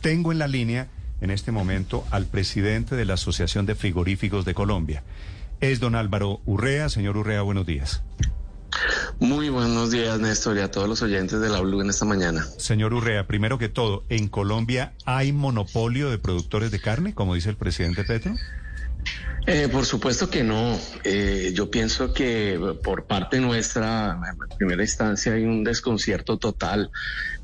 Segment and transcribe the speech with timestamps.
[0.00, 0.88] Tengo en la línea
[1.20, 5.02] en este momento al presidente de la Asociación de Frigoríficos de Colombia.
[5.60, 6.88] Es don Álvaro Urrea.
[6.88, 8.02] Señor Urrea, buenos días.
[9.18, 12.44] Muy buenos días, Néstor, y a todos los oyentes de la Blue en esta mañana.
[12.58, 17.50] Señor Urrea, primero que todo, ¿en Colombia hay monopolio de productores de carne, como dice
[17.50, 18.34] el presidente Petro?
[19.50, 20.78] Eh, por supuesto que no.
[21.04, 26.90] Eh, yo pienso que por parte nuestra, en primera instancia, hay un desconcierto total,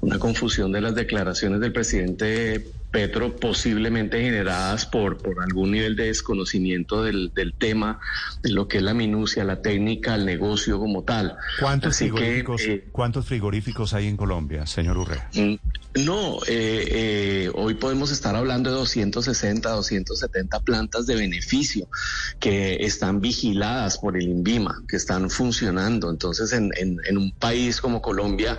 [0.02, 2.62] una confusión de las declaraciones del presidente
[2.95, 7.98] Petro, posiblemente generadas por, por algún nivel de desconocimiento del, tema,
[8.41, 11.36] de lo que es la minucia, la técnica, el negocio como tal.
[11.59, 15.28] ¿Cuántos, frigoríficos, eh, ¿cuántos frigoríficos hay en Colombia, señor Urrea?
[15.34, 15.55] Mm,
[16.05, 21.88] no, eh, eh, hoy podemos estar hablando de 260, 270 plantas de beneficio
[22.38, 26.11] que están vigiladas por el INVIMA, que están funcionando.
[26.11, 28.56] Entonces, en, en un país como Colombia,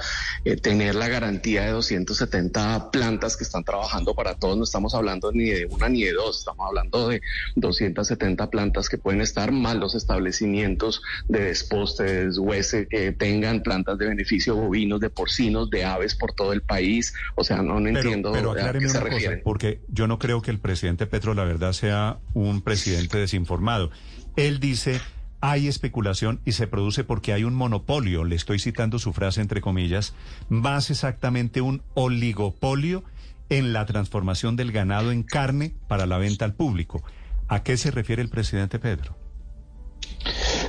[0.61, 5.31] tener la garantía de 270 plantas que están trabajando para para todos, no estamos hablando
[5.31, 7.21] ni de una ni de dos, estamos hablando de
[7.57, 14.07] 270 plantas que pueden estar mal los establecimientos de despostes, huese, que tengan plantas de
[14.07, 17.13] beneficio bovinos, de porcinos, de aves por todo el país.
[17.35, 19.37] O sea, no, entiendo pero a qué se refiere.
[19.43, 23.91] porque yo no creo que el presidente Petro, la verdad, sea un presidente desinformado.
[24.35, 24.99] Él dice
[25.41, 29.61] hay especulación y se produce porque hay un monopolio, le estoy citando su frase entre
[29.61, 30.15] comillas,
[30.49, 33.03] más exactamente un oligopolio
[33.49, 37.03] en la transformación del ganado en carne para la venta al público.
[37.47, 39.17] ¿A qué se refiere el presidente Pedro?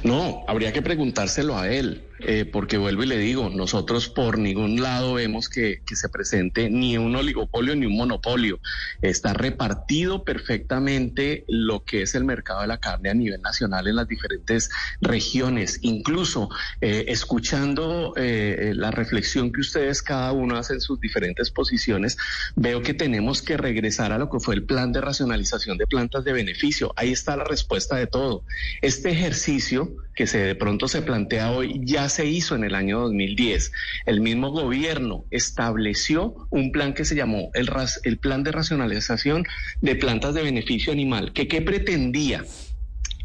[0.03, 2.05] No, habría que preguntárselo a él.
[2.21, 6.99] Eh, porque vuelvo y le digo, nosotros por ningún lado vemos que, se presente ni
[6.99, 8.61] un oligopolio ni un monopolio.
[9.03, 13.97] Está repartido perfectamente lo que es el mercado de la carne a nivel nacional en
[13.97, 15.79] las diferentes regiones.
[15.83, 16.51] Incluso
[16.81, 22.17] eh, escuchando eh, la reflexión que ustedes cada uno hace en sus diferentes posiciones,
[22.57, 26.25] veo que tenemos que regresar a lo que fue el plan de racionalización de plantas
[26.25, 26.93] de beneficio.
[26.97, 28.43] Ahí está la respuesta de todo.
[28.83, 33.01] Este ejercicio que se de pronto se plantea hoy ya se hizo en el año
[33.01, 33.71] 2010.
[34.07, 39.45] El mismo gobierno estableció un plan que se llamó el, Plan de Racionalización
[39.83, 42.45] de Plantas de Beneficio Animal, que ¿qué pretendía?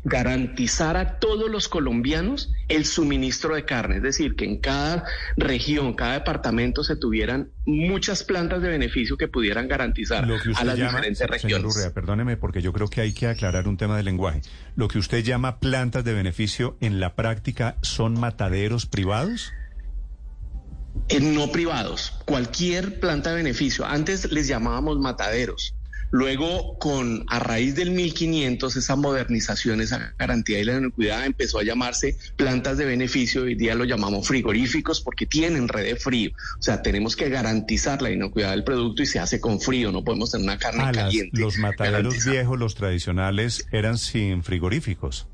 [0.03, 5.03] Garantizar a todos los colombianos el suministro de carne, es decir, que en cada
[5.37, 11.27] región, cada departamento se tuvieran muchas plantas de beneficio que pudieran garantizar a las diferentes
[11.27, 11.75] regiones.
[11.75, 14.41] Urrea, perdóneme porque yo creo que hay que aclarar un tema de lenguaje.
[14.75, 19.53] Lo que usted llama plantas de beneficio en la práctica son mataderos privados?
[21.09, 23.85] Eh, no privados, cualquier planta de beneficio.
[23.85, 25.75] Antes les llamábamos mataderos.
[26.11, 31.63] Luego, con a raíz del 1500, esa modernización, esa garantía y la inocuidad empezó a
[31.63, 33.43] llamarse plantas de beneficio.
[33.43, 36.31] Hoy día lo llamamos frigoríficos porque tienen red de frío.
[36.59, 39.91] O sea, tenemos que garantizar la inocuidad del producto y se hace con frío.
[39.91, 41.39] No podemos tener una carne ah, caliente.
[41.39, 45.27] los mataderos viejos, los tradicionales, eran sin frigoríficos.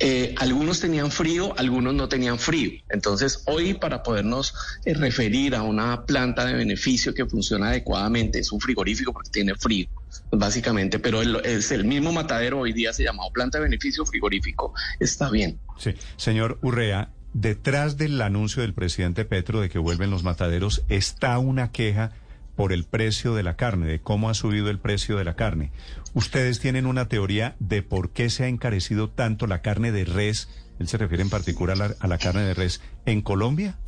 [0.00, 2.72] Eh, algunos tenían frío, algunos no tenían frío.
[2.88, 8.50] Entonces, hoy para podernos eh, referir a una planta de beneficio que funciona adecuadamente, es
[8.50, 9.86] un frigorífico porque tiene frío,
[10.32, 14.74] básicamente, pero es el mismo matadero hoy día se llama planta de beneficio frigorífico.
[14.98, 15.60] Está bien.
[15.78, 21.38] Sí, señor Urrea, detrás del anuncio del presidente Petro de que vuelven los mataderos está
[21.38, 22.12] una queja
[22.56, 25.72] por el precio de la carne, de cómo ha subido el precio de la carne.
[26.14, 30.48] ¿Ustedes tienen una teoría de por qué se ha encarecido tanto la carne de res?
[30.78, 33.78] Él se refiere en particular a la, a la carne de res en Colombia.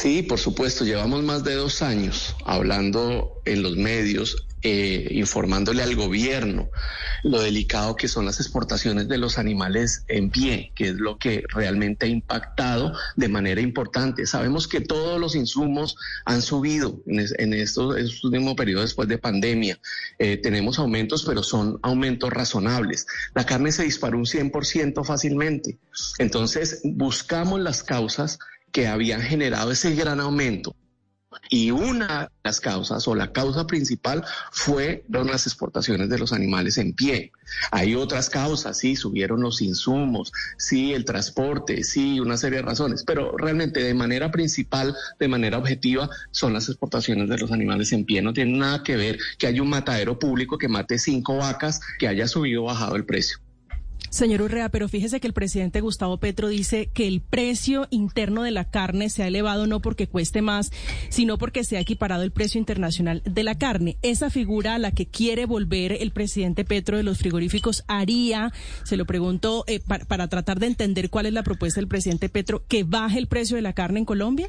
[0.00, 5.96] Sí, por supuesto, llevamos más de dos años hablando en los medios eh, informándole al
[5.96, 6.70] gobierno
[7.24, 11.42] lo delicado que son las exportaciones de los animales en pie, que es lo que
[11.48, 14.24] realmente ha impactado de manera importante.
[14.24, 19.80] Sabemos que todos los insumos han subido en, estos, últimos periodos después de pandemia.
[20.20, 23.08] Eh, tenemos aumentos, pero son aumentos razonables.
[23.34, 25.76] La carne se disparó un 100% fácilmente.
[26.18, 28.38] Entonces, buscamos las causas
[28.72, 30.74] que habían generado ese gran aumento.
[31.50, 36.78] Y una de las causas o la causa principal fue las exportaciones de los animales
[36.78, 37.32] en pie.
[37.70, 43.04] Hay otras causas, sí, subieron los insumos, sí, el transporte, sí, una serie de razones,
[43.04, 48.04] pero realmente de manera principal, de manera objetiva, son las exportaciones de los animales en
[48.04, 48.22] pie.
[48.22, 52.08] No tiene nada que ver que haya un matadero público que mate cinco vacas, que
[52.08, 53.38] haya subido o bajado el precio.
[54.10, 58.50] Señor Urrea, pero fíjese que el presidente Gustavo Petro dice que el precio interno de
[58.50, 60.70] la carne se ha elevado no porque cueste más,
[61.10, 63.98] sino porque se ha equiparado el precio internacional de la carne.
[64.02, 68.52] Esa figura a la que quiere volver el presidente Petro de los frigoríficos haría,
[68.84, 72.64] se lo pregunto eh, para tratar de entender cuál es la propuesta del presidente Petro,
[72.66, 74.48] que baje el precio de la carne en Colombia.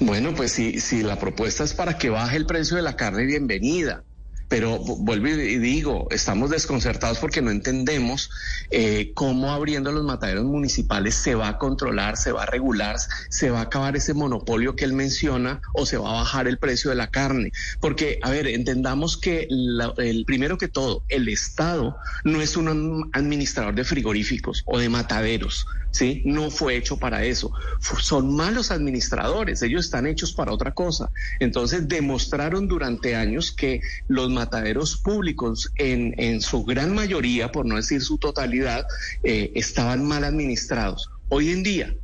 [0.00, 3.24] Bueno, pues si, si la propuesta es para que baje el precio de la carne,
[3.24, 4.04] bienvenida
[4.48, 8.30] pero vuelvo y digo, estamos desconcertados porque no entendemos
[8.70, 12.96] eh, cómo abriendo los mataderos municipales se va a controlar, se va a regular,
[13.28, 16.58] se va a acabar ese monopolio que él menciona o se va a bajar el
[16.58, 17.52] precio de la carne.
[17.80, 23.74] Porque, a ver, entendamos que el primero que todo, el Estado no es un administrador
[23.74, 25.66] de frigoríficos o de mataderos.
[25.94, 26.22] ¿Sí?
[26.24, 27.52] No fue hecho para eso.
[28.00, 31.10] Son malos administradores, ellos están hechos para otra cosa.
[31.38, 37.76] Entonces demostraron durante años que los mataderos públicos, en, en su gran mayoría, por no
[37.76, 38.84] decir su totalidad,
[39.22, 41.10] eh, estaban mal administrados.
[41.28, 41.94] Hoy en día,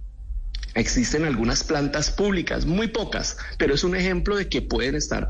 [0.74, 5.28] Existen algunas plantas públicas, muy pocas, pero es un ejemplo de que pueden estar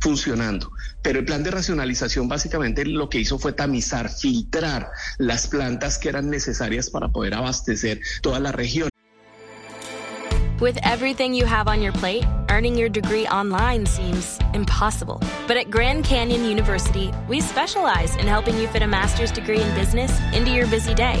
[0.00, 0.70] funcionando.
[1.02, 6.08] Pero el plan de racionalización básicamente lo que hizo fue tamizar, filtrar las plantas que
[6.08, 8.88] eran necesarias para poder abastecer toda la región.
[10.60, 15.20] With everything you have on your plate, earning your degree online seems impossible.
[15.48, 19.74] But at Grand Canyon University, we specialize in helping you fit a master's degree in
[19.74, 21.20] business into your busy day.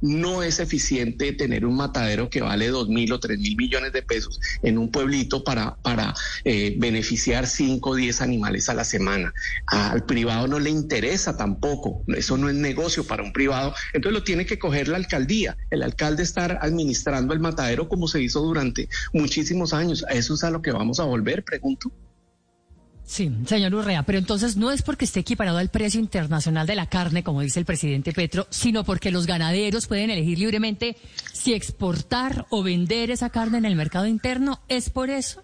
[0.00, 4.02] No es eficiente tener un matadero que vale dos mil o tres mil millones de
[4.02, 9.32] pesos en un pueblito para, para eh, beneficiar cinco o diez animales a la semana.
[9.66, 12.02] Al privado no le interesa tampoco.
[12.08, 13.74] Eso no es negocio para un privado.
[13.92, 15.56] Entonces lo tiene que coger la alcaldía.
[15.70, 20.04] El alcalde estar administrando el matadero como se hizo durante muchísimos años.
[20.08, 21.44] ¿A eso es a lo que vamos a volver?
[21.44, 21.92] Pregunto.
[23.06, 26.88] Sí, señor Urrea, pero entonces no es porque esté equiparado al precio internacional de la
[26.88, 30.96] carne, como dice el presidente Petro, sino porque los ganaderos pueden elegir libremente
[31.32, 34.60] si exportar o vender esa carne en el mercado interno.
[34.68, 35.42] ¿Es por eso?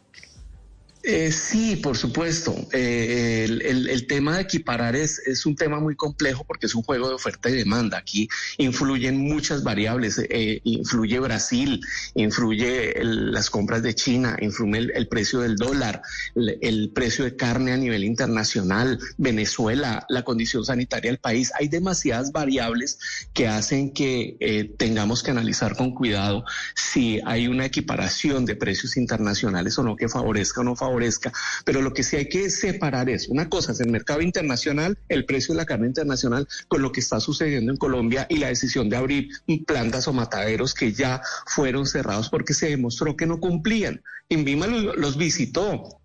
[1.02, 2.54] Eh, sí, por supuesto.
[2.72, 7.14] Eh, el, tema de equiparar es, un tema muy complejo porque es un juego de
[7.14, 7.96] oferta y demanda.
[7.96, 10.20] Aquí influyen muchas variables.
[10.28, 11.80] Eh, influye Brasil,
[12.14, 16.02] influye las compras de China, influye el, precio del dólar,
[16.34, 21.50] el, precio de carne a nivel internacional, Venezuela, la condición sanitaria del país.
[21.58, 22.98] Hay demasiadas variables
[23.32, 26.44] que hacen que tengamos que analizar con cuidado
[26.74, 31.32] si hay una equiparación de precios internacionales o no que favorezca o no favorezca favorezca,
[31.64, 35.24] pero lo que sí hay que separar es, una cosa es el mercado internacional, el
[35.24, 38.88] precio de la carne internacional, con lo que está sucediendo en Colombia y la decisión
[38.88, 39.28] de abrir
[39.66, 44.02] plantas o mataderos que ya fueron cerrados porque se demostró que no cumplían.
[44.28, 45.99] Invima los visitó,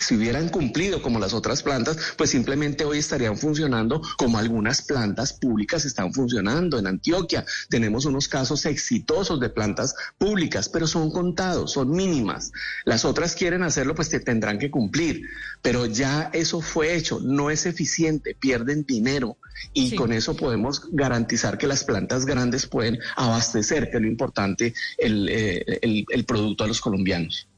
[0.00, 5.34] si hubieran cumplido como las otras plantas, pues simplemente hoy estarían funcionando como algunas plantas
[5.34, 6.78] públicas están funcionando.
[6.78, 12.50] En Antioquia tenemos unos casos exitosos de plantas públicas, pero son contados, son mínimas.
[12.86, 15.22] Las otras quieren hacerlo, pues te tendrán que cumplir.
[15.60, 19.36] Pero ya eso fue hecho, no es eficiente, pierden dinero
[19.74, 24.72] y con eso podemos garantizar que las plantas grandes pueden abastecer, que es lo importante,
[24.96, 27.49] el, eh, el, el producto a los colombianos.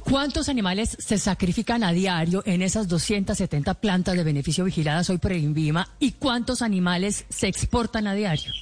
[0.00, 5.32] ¿Cuántos animales se sacrifican a diario en esas 270 plantas de beneficio vigiladas hoy por
[5.32, 8.52] el INVIMA y cuántos animales se exportan a diario?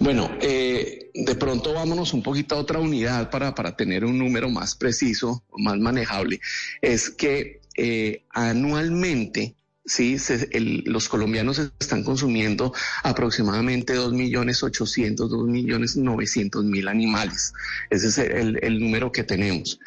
[0.00, 4.50] Bueno, eh, de pronto vámonos un poquito a otra unidad para, para tener un número
[4.50, 6.40] más preciso, más manejable.
[6.82, 9.54] Es que eh, anualmente
[9.86, 10.16] Sí,
[10.84, 12.74] los colombianos están consumiendo
[13.04, 17.52] aproximadamente 2 millones 800, 2 millones 900 mil animales.
[17.88, 19.78] Ese es el, número que tenemos.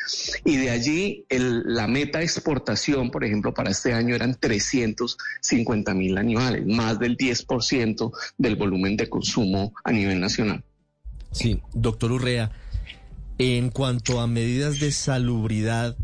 [0.46, 6.18] Y de allí la meta de exportación, por ejemplo, para este año eran 350 mil
[6.18, 10.64] animales, más del 10% del volumen de consumo a nivel nacional.
[11.34, 12.54] Sí, doctor Urrea,
[13.38, 15.98] en cuanto a medidas de salubridad,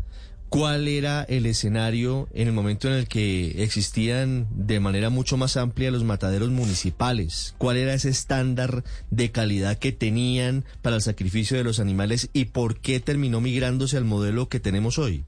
[0.48, 5.56] ¿Cuál era el escenario en el momento en el que existían de manera mucho más
[5.56, 7.54] amplia los mataderos municipales?
[7.58, 12.46] ¿Cuál era ese estándar de calidad que tenían para el sacrificio de los animales y
[12.46, 15.24] por qué terminó migrándose al modelo que tenemos hoy?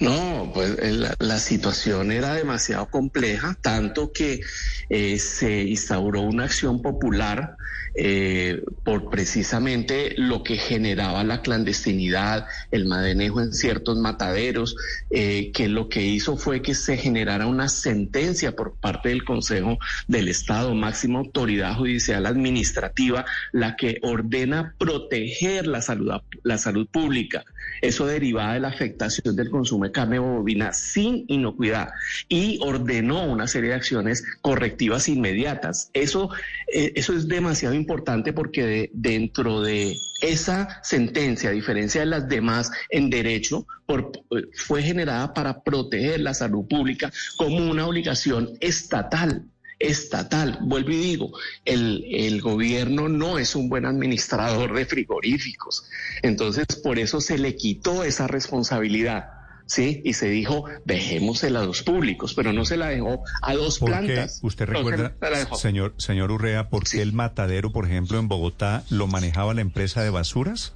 [0.00, 4.40] No, pues eh, la, situación era demasiado compleja, tanto que
[4.88, 7.56] eh, se instauró una acción popular
[7.94, 14.76] eh, por precisamente lo que generaba la clandestinidad, el madenejo en ciertos mataderos,
[15.10, 20.28] que lo que hizo fue que se generara una sentencia por parte del Consejo del
[20.28, 26.12] Estado, máxima autoridad judicial administrativa, la que ordena proteger la salud,
[26.44, 27.44] la salud pública.
[27.80, 31.90] Eso derivaba de la afectación del consumo come carne bovina sin inocuidad
[32.28, 35.90] y ordenó una serie de acciones correctivas inmediatas.
[35.92, 36.30] Eso,
[36.72, 42.70] eh, eso es demasiado importante porque dentro de esa sentencia, a diferencia de las demás
[42.90, 44.10] en derecho, por,
[44.54, 49.44] fue generada para proteger la salud pública como una obligación estatal
[49.78, 50.58] estatal.
[50.62, 51.32] Vuelvo y digo,
[51.64, 55.84] el, el, gobierno no es un buen administrador de frigoríficos.
[56.22, 59.37] Entonces, por eso se le quitó esa responsabilidad.
[59.68, 60.02] ¿Sí?
[60.04, 64.40] Y se dijo, dejémosela a dos públicos, pero no se la dejó a dos plantas.
[64.42, 65.14] ¿Usted recuerda,
[65.56, 70.02] señor, señor Urrea, por qué el matadero, por ejemplo, en Bogotá lo manejaba la empresa
[70.02, 70.74] de basuras?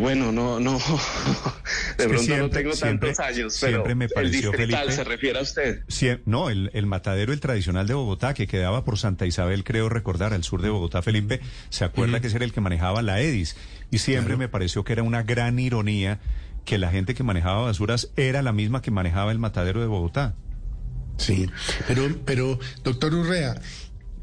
[0.00, 0.78] Bueno, no, no,
[1.98, 5.82] de pronto no tengo tantos años, pero siempre me pareció, el se refiere a usted.
[6.24, 10.32] no, el, el, matadero, el tradicional de Bogotá, que quedaba por Santa Isabel, creo recordar,
[10.32, 13.56] al sur de Bogotá, Felipe, se acuerda que ese era el que manejaba la EDIS,
[13.90, 16.18] y siempre me pareció que era una gran ironía
[16.64, 20.34] que la gente que manejaba basuras era la misma que manejaba el matadero de Bogotá.
[21.18, 21.46] Sí,
[21.86, 23.60] pero, pero, doctor Urrea,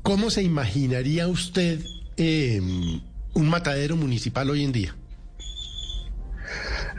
[0.01, 1.79] ¿cómo se imaginaría usted
[2.17, 2.59] eh,
[3.33, 4.95] un matadero municipal hoy en día?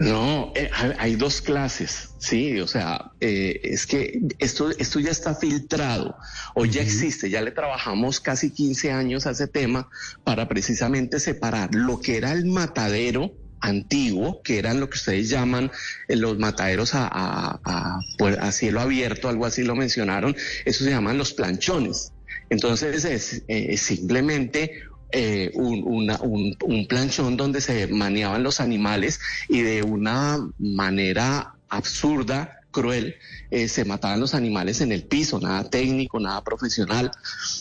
[0.01, 5.35] No, eh, hay dos clases, sí, o sea, eh, es que esto, esto ya está
[5.35, 6.17] filtrado,
[6.55, 9.89] o ya existe, ya le trabajamos casi 15 años a ese tema
[10.23, 15.73] para precisamente separar lo que era el matadero antiguo, que eran lo que ustedes llaman
[16.07, 17.09] eh, los mataderos a,
[17.65, 22.13] a, cielo abierto, algo así lo mencionaron, eso se llaman los planchones.
[22.51, 30.39] Entonces es simplemente eh, un, un, planchón donde se maneaban los animales y de una
[30.59, 33.17] manera absurda, cruel,
[33.51, 37.11] eh, se mataban los animales en el piso, nada técnico, nada profesional.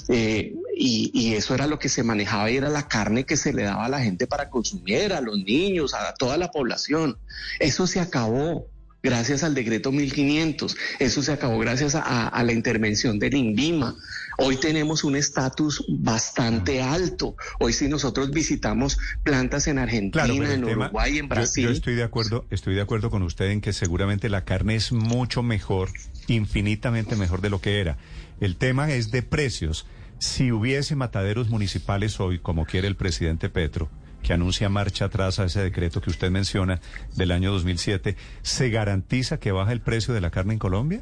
[0.10, 3.54] Eh, y, y, eso era lo que se manejaba y era la carne que se
[3.54, 7.18] le daba a la gente para consumir, a los niños, a toda la población.
[7.60, 8.68] Eso se acabó
[9.04, 10.76] gracias al decreto 1500.
[11.00, 13.96] Eso se acabó gracias a, la intervención del INVIMA.
[14.38, 17.36] Hoy tenemos un estatus bastante alto.
[17.60, 21.66] Hoy si nosotros visitamos plantas en Argentina, en Uruguay, en Brasil.
[21.66, 24.92] Yo, estoy de acuerdo, estoy de acuerdo con usted en que seguramente la carne es
[24.92, 25.90] mucho mejor,
[26.28, 27.98] infinitamente mejor de lo que era.
[28.40, 29.86] El tema es de precios.
[30.20, 33.90] Si hubiese mataderos municipales hoy, como quiere el presidente Petro,
[34.28, 36.82] que anuncia marcha atrás a ese decreto que usted menciona
[37.16, 41.02] del año 2007, ¿se garantiza que baja el precio de la carne en Colombia?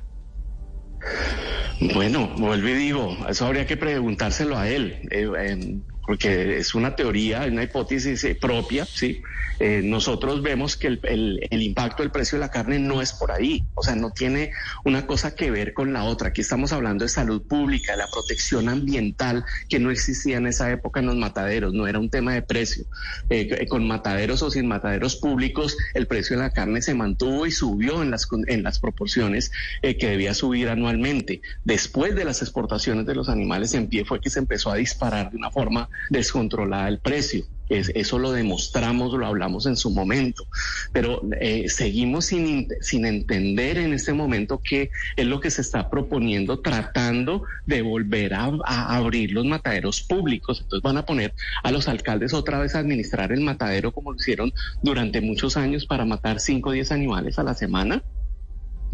[1.96, 5.00] Bueno, vuelvo y digo, eso habría que preguntárselo a él.
[5.10, 9.22] Eh, porque es una teoría, una hipótesis eh, propia, ¿sí?
[9.60, 13.64] Eh, nosotros vemos que el, impacto del precio de la carne no es por ahí,
[13.74, 14.52] o sea, no tiene
[14.84, 16.30] una cosa que ver con la otra.
[16.30, 20.72] Aquí estamos hablando de salud pública, de la protección ambiental que no existía en esa
[20.72, 22.86] época en los mataderos, no era un tema de precio.
[23.30, 27.52] Eh, con mataderos o sin mataderos públicos, el precio de la carne se mantuvo y
[27.52, 31.42] subió en las, en las proporciones que debía subir anualmente.
[31.64, 35.32] Después de las exportaciones de los animales en pie fue que se empezó a disparar
[35.32, 37.46] de una forma descontrolada el precio.
[37.68, 40.46] eso lo demostramos, lo hablamos en su momento,
[40.94, 45.90] pero eh, seguimos sin, sin entender en este momento qué es lo que se está
[45.90, 50.62] proponiendo, tratando de volver a, a, abrir los mataderos públicos.
[50.62, 51.34] Entonces van a poner
[51.64, 55.88] a los alcaldes otra vez a administrar el matadero como lo hicieron durante muchos años
[55.88, 58.04] para matar 5 o 10 animales a la semana.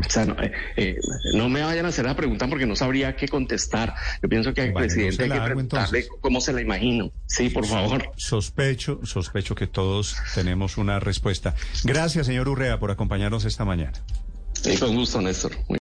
[0.05, 1.00] O sea, eh, eh,
[1.34, 3.93] no, me vayan a hacer la pregunta porque no sabría qué contestar.
[4.22, 7.12] Yo pienso que al presidente hay que preguntarle cómo se la imagino.
[7.27, 8.12] Sí, por favor.
[8.17, 11.55] Sospecho, sospecho que todos tenemos una respuesta.
[11.84, 13.93] Gracias, señor Urrea, por acompañarnos esta mañana.
[14.79, 15.51] con gusto, Néstor.